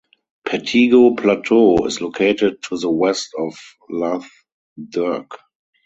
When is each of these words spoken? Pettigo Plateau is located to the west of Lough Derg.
Pettigo 0.43 1.13
Plateau 1.15 1.85
is 1.85 2.01
located 2.01 2.63
to 2.63 2.77
the 2.79 2.89
west 2.89 3.35
of 3.37 3.53
Lough 3.87 4.25
Derg. 4.89 5.27